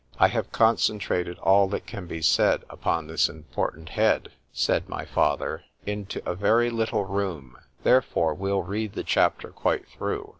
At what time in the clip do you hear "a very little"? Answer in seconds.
6.27-7.05